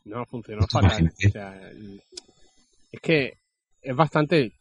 [0.05, 1.11] No, funcionó Pues fatal.
[1.27, 1.59] O sea,
[2.91, 3.33] es que
[3.81, 4.53] es bastante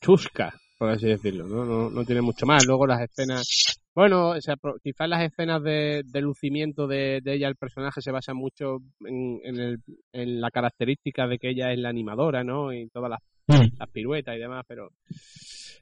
[0.00, 1.46] chusca, por así decirlo.
[1.46, 1.64] ¿no?
[1.64, 2.64] No, no tiene mucho más.
[2.66, 3.78] Luego las escenas.
[3.96, 4.54] Bueno, o sea,
[4.84, 9.40] quizás las escenas de, de lucimiento de, de ella, el personaje, se basan mucho en,
[9.42, 9.78] en, el,
[10.12, 12.72] en la característica de que ella es la animadora, ¿no?
[12.72, 13.78] Y todas las, Mm.
[13.78, 14.90] las piruetas y demás, pero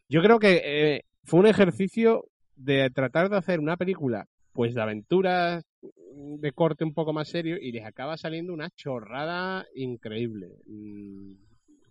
[0.09, 4.83] yo creo que eh, fue un ejercicio de tratar de hacer una película, pues de
[4.83, 10.59] aventuras mm, de corte un poco más serio y les acaba saliendo una chorrada increíble
[10.67, 11.33] mm,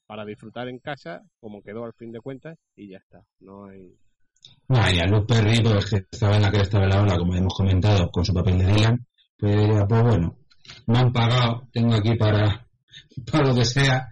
[0.05, 3.23] para disfrutar en casa, como quedó al fin de cuentas, y ya está.
[3.39, 3.95] No hay.
[4.69, 7.53] Ay, a Luke Perry, pues, que estaba en la cresta de la ola, como hemos
[7.53, 9.05] comentado, con su papel de Dylan,
[9.37, 10.37] pues diría, pues bueno,
[10.87, 12.65] me han pagado, tengo aquí para,
[13.31, 14.07] para lo que sea,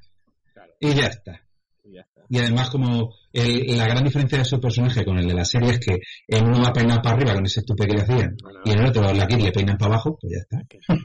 [0.54, 0.72] Claro.
[0.80, 1.42] y ya está.
[1.84, 2.22] y ya está.
[2.30, 5.72] Y además, como el- la gran diferencia de su personaje con el de la serie
[5.72, 8.60] es que en uno va peinado para arriba con ese tupe que le hacían, Bueno,
[8.66, 10.98] y en el otro, la Kid le peinan para abajo, pues ya está.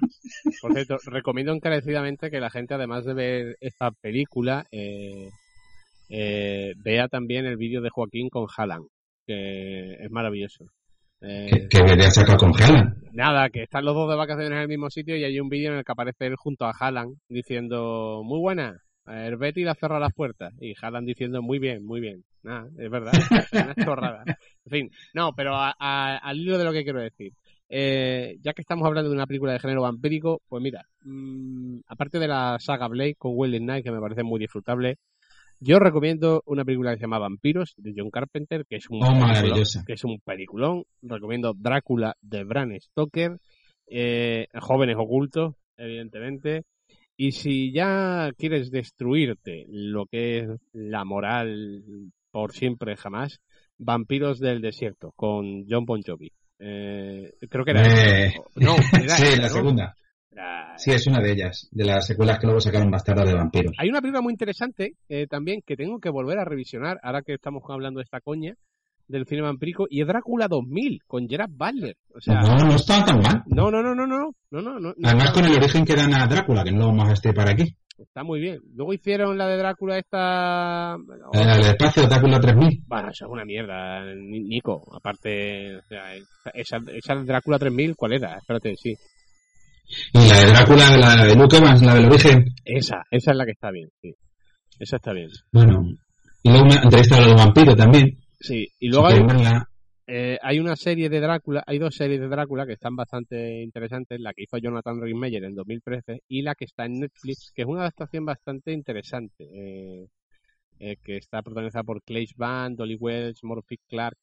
[0.60, 5.30] Por cierto, recomiendo encarecidamente que la gente, además de ver esta película, eh,
[6.08, 8.86] eh, vea también el vídeo de Joaquín con Haaland,
[9.26, 10.66] que es maravilloso.
[11.20, 12.94] Eh, Que, que le ha sacado con Haaland.
[13.12, 15.72] Nada, que están los dos de vacaciones en el mismo sitio y hay un vídeo
[15.72, 20.00] en el que aparece él junto a Haaland diciendo, muy buena, El Betty ha cerrado
[20.00, 20.52] las puertas.
[20.60, 22.22] Y Haaland diciendo, muy bien, muy bien.
[22.42, 23.12] Nada, es verdad.
[23.52, 24.24] Una chorrada.
[24.26, 27.32] En fin, no, pero a- a- al hilo de lo que quiero decir.
[27.68, 32.18] Eh, ya que estamos hablando de una película de género vampírico, pues mira, mm, aparte
[32.20, 34.98] de la saga Blade con Will Knight, que me parece muy disfrutable,
[35.60, 39.08] yo recomiendo una película que se llama Vampiros, de John Carpenter, que es un, Oh,
[39.08, 40.84] peliculón, que es un peliculón.
[41.02, 43.38] Recomiendo Drácula de Bram Stoker,
[43.88, 46.64] eh, Jóvenes Ocultos, evidentemente.
[47.16, 51.82] Y si ya quieres destruirte lo que es la moral
[52.30, 53.40] por siempre jamás,
[53.78, 56.30] Vampiros del Desierto, con John Bon Jovi.
[56.58, 57.82] Eh, creo que era...
[58.26, 59.54] Eh, No, era sí, la ¿no?
[59.54, 59.96] segunda.
[60.76, 63.72] Sí, es una de ellas, de las secuelas que luego sacaron más tarde de vampiros.
[63.78, 67.34] Hay una película muy interesante eh, también que tengo que volver a revisionar, ahora que
[67.34, 68.54] estamos hablando de esta coña,
[69.08, 71.96] del cine vampírico, y es Drácula 2000, con Gerard Butler.
[72.14, 73.42] O sea, no, no está tan mal.
[73.46, 74.30] No, no, no, no, no.
[74.50, 77.12] no, no, no Además con el origen que dan a Drácula, que no vamos a
[77.12, 77.76] este para aquí.
[77.98, 78.58] Está muy bien.
[78.74, 80.96] Luego hicieron la de Drácula esta...
[81.32, 82.82] El espacio, Drácula 3000.
[82.86, 84.82] Bueno, esa es una mierda, Nico.
[84.94, 86.14] Aparte, o sea,
[86.52, 88.36] esa, esa Drácula 3000, ¿cuál era?
[88.36, 88.94] Espérate, sí.
[90.12, 92.44] Y la de Drácula, la de Luke Evans, la del origen.
[92.64, 94.14] Esa, esa es la que está bien, sí.
[94.78, 95.30] Esa está bien.
[95.52, 95.82] Bueno.
[96.42, 98.18] Y luego una entrevista a los vampiros también.
[98.40, 99.20] Sí, y luego hay.
[100.08, 104.20] Eh, hay una serie de Drácula, hay dos series de Drácula que están bastante interesantes,
[104.20, 107.68] la que hizo Jonathan Rhys-Meyer en 2013 y la que está en Netflix, que es
[107.68, 110.06] una adaptación bastante interesante, eh,
[110.78, 114.16] eh, que está protagonizada por Clay Van, Dolly Wells, Morphy Clark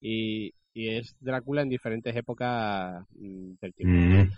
[0.00, 4.24] y, y es Drácula en diferentes épocas mm, del tiempo.
[4.24, 4.30] Mm.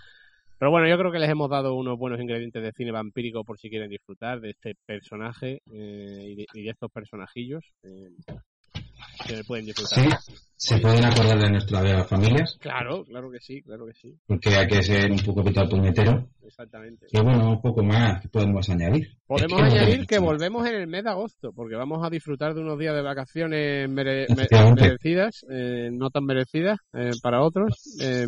[0.61, 3.59] Pero bueno, yo creo que les hemos dado unos buenos ingredientes de cine vampírico por
[3.59, 8.11] si quieren disfrutar de este personaje eh, y, de, estos personajillos eh,
[9.27, 10.19] que pueden disfrutar.
[10.21, 14.51] Sí, se pueden acordar de nuestras familias, Claro, claro que sí, claro que sí, porque
[14.51, 16.29] hay que ser un poco pitado puñetero.
[16.47, 17.07] exactamente.
[17.11, 19.09] Y bueno, un poco más podemos añadir.
[19.27, 22.53] Podemos Es que añadir que volvemos en el mes de agosto, porque vamos a disfrutar
[22.55, 24.27] de unos días de vacaciones mere-
[24.75, 27.99] merecidas, eh, no tan merecidas eh, para otros.
[28.03, 28.27] eh,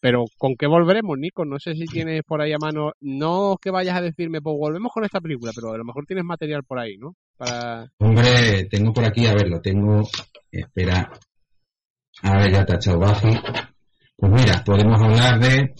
[0.00, 1.44] pero ¿con qué volveremos, Nico?
[1.44, 4.90] No sé si tienes por ahí a mano, no que vayas a decirme, pues volvemos
[4.92, 7.14] con esta película, pero a lo mejor tienes material por ahí, ¿no?
[7.40, 7.90] Para...
[7.98, 10.02] Hombre, tengo por aquí, a ver, lo tengo.
[10.52, 11.10] Espera.
[12.22, 13.34] A ver, ya te ha echado Buffy.
[14.16, 15.74] Pues mira, podemos hablar de.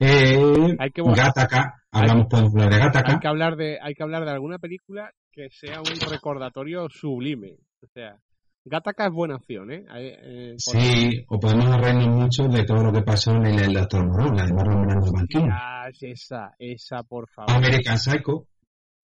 [0.00, 1.74] Eh, Hay que- Gattaca.
[1.92, 3.20] Hablamos, podemos hablar de Hay Gattaca.
[3.20, 7.52] que hablar de, hay que hablar de alguna película que sea un recordatorio sublime.
[7.82, 8.16] O sea,
[8.64, 9.84] Gattaca es buena opción, ¿eh?
[9.88, 13.72] Hay, eh, Sí, o podemos reírnos mucho de todo lo que pasó en el, el
[13.74, 15.48] Doctor Moreau, la de Marlon Brando Banquino.
[15.52, 17.52] Ah, esa, esa, por favor.
[17.52, 18.48] American Psycho,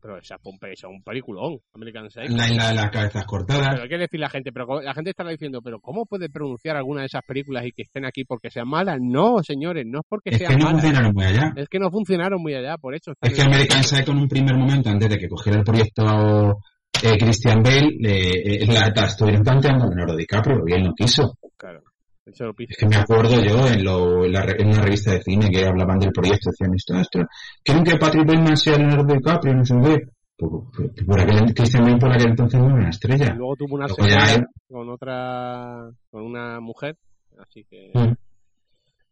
[0.00, 2.34] Pero esa es un peliculón, American Psycho.
[2.36, 3.68] la isla de las cabezas cortadas.
[3.70, 6.76] Pero hay que decir la gente, pero la gente estará diciendo, pero ¿cómo puede pronunciar
[6.76, 8.98] alguna de esas películas y que estén aquí porque sean malas?
[9.00, 10.80] No, señores, no es porque Es sean que no malas.
[10.82, 11.52] funcionaron muy allá.
[11.56, 13.12] Es que no funcionaron muy allá, por eso.
[13.20, 16.58] Es que American Psycho en un primer momento, antes de que cogiera el proyecto
[17.02, 20.92] eh, Christian Bale, eh, eh, la, la estuvieron planteando a Leonardo DiCaprio y él no
[20.94, 21.34] quiso.
[21.56, 21.80] Claro.
[22.26, 25.64] Es que me acuerdo yo en, lo, en, la en una revista de cine que
[25.66, 27.20] hablaban del proyecto, decían esto, esto,
[27.64, 29.54] ¿quieren que Patrick Bateman sea Leonardo DiCaprio?
[29.54, 29.98] No sé qué.
[30.36, 33.34] Por, por, por aquel, Christian Bale por aquel entonces no era una Y estrella.
[33.34, 36.96] luego tuvo una Luego ya con otra, con una mujer,
[37.38, 38.14] así que Mm.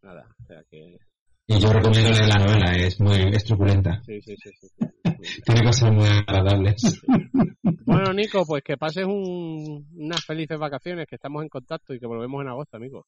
[0.02, 0.96] nada, o sea que
[1.48, 4.00] Y yo recomiendo leer la novela, es muy es truculenta.
[4.06, 4.86] sí, sí, sí, sí, sí.
[5.44, 7.00] Tiene cosas muy agradables.
[7.84, 12.06] Bueno, Nico, pues que pases un- unas felices vacaciones, que estamos en contacto y que
[12.06, 13.06] volvemos en agosto, amigo.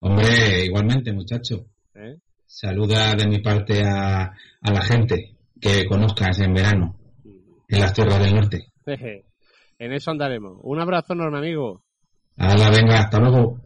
[0.00, 1.66] Hombre, igualmente, muchacho.
[1.94, 2.16] ¿eh?
[2.46, 6.96] Saluda de mi parte a, a la gente que conozcas en verano
[7.68, 8.66] en las tierras del norte.
[9.82, 10.58] En eso andaremos.
[10.62, 11.82] Un abrazo enorme, amigo.
[12.36, 13.60] Hala, venga, hasta luego.